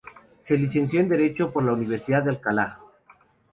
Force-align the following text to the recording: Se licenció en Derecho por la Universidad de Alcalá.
Se 0.39 0.57
licenció 0.57 0.99
en 0.99 1.09
Derecho 1.09 1.51
por 1.51 1.61
la 1.63 1.73
Universidad 1.73 2.23
de 2.23 2.31
Alcalá. 2.31 2.79